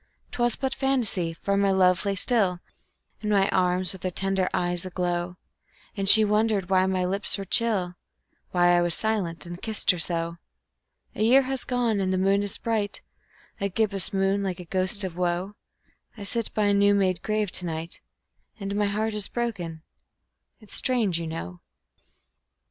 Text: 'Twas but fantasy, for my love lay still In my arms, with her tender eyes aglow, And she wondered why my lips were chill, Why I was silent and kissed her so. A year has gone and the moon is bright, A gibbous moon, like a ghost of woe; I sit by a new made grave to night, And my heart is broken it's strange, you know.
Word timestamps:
'Twas 0.31 0.55
but 0.55 0.73
fantasy, 0.73 1.31
for 1.31 1.55
my 1.55 1.69
love 1.69 2.05
lay 2.05 2.15
still 2.15 2.59
In 3.21 3.29
my 3.29 3.47
arms, 3.49 3.93
with 3.93 4.01
her 4.01 4.09
tender 4.09 4.49
eyes 4.51 4.83
aglow, 4.83 5.37
And 5.95 6.09
she 6.09 6.25
wondered 6.25 6.71
why 6.71 6.87
my 6.87 7.05
lips 7.05 7.37
were 7.37 7.45
chill, 7.45 7.93
Why 8.49 8.75
I 8.75 8.81
was 8.81 8.95
silent 8.95 9.45
and 9.45 9.61
kissed 9.61 9.91
her 9.91 9.99
so. 9.99 10.37
A 11.13 11.21
year 11.21 11.43
has 11.43 11.63
gone 11.63 11.99
and 11.99 12.11
the 12.11 12.17
moon 12.17 12.41
is 12.41 12.57
bright, 12.57 13.01
A 13.59 13.69
gibbous 13.69 14.11
moon, 14.11 14.41
like 14.41 14.59
a 14.59 14.65
ghost 14.65 15.03
of 15.03 15.15
woe; 15.17 15.53
I 16.17 16.23
sit 16.23 16.51
by 16.55 16.65
a 16.65 16.73
new 16.73 16.95
made 16.95 17.21
grave 17.21 17.51
to 17.51 17.67
night, 17.67 18.01
And 18.59 18.75
my 18.75 18.87
heart 18.87 19.13
is 19.13 19.27
broken 19.27 19.83
it's 20.59 20.73
strange, 20.73 21.19
you 21.19 21.27
know. 21.27 21.59